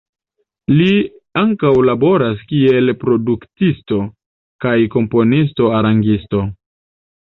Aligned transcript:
Li 0.79 0.87
ankaŭ 1.41 1.73
laboras 1.91 2.41
kiel 2.55 2.95
produktisto 3.05 4.03
kaj 4.67 4.77
komponisto-arangisto. 4.99 6.49